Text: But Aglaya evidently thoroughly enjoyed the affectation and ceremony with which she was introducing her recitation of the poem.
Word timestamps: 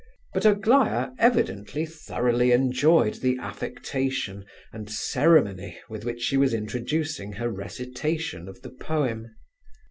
But 0.33 0.47
Aglaya 0.47 1.11
evidently 1.19 1.85
thoroughly 1.85 2.51
enjoyed 2.53 3.21
the 3.21 3.37
affectation 3.39 4.45
and 4.73 4.89
ceremony 4.89 5.77
with 5.89 6.05
which 6.05 6.21
she 6.23 6.37
was 6.37 6.55
introducing 6.55 7.33
her 7.33 7.51
recitation 7.51 8.47
of 8.47 8.63
the 8.63 8.71
poem. 8.71 9.35